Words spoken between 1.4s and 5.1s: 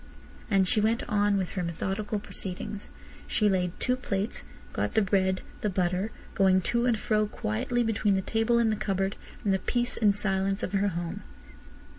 her methodical proceedings. She laid two plates, got the